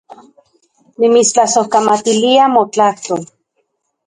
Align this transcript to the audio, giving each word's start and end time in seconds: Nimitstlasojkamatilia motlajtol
Nimitstlasojkamatilia 1.03 2.49
motlajtol 2.55 3.23